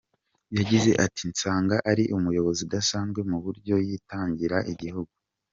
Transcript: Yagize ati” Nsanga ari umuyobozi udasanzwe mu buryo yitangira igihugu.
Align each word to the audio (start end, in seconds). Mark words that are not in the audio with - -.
Yagize 0.57 0.91
ati” 1.05 1.23
Nsanga 1.31 1.75
ari 1.91 2.03
umuyobozi 2.17 2.61
udasanzwe 2.67 3.19
mu 3.29 3.37
buryo 3.43 3.75
yitangira 3.87 4.57
igihugu. 4.73 5.13